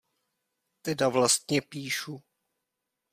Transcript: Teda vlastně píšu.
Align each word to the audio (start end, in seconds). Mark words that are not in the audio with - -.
Teda 0.81 1.09
vlastně 1.09 1.61
píšu. 1.61 2.23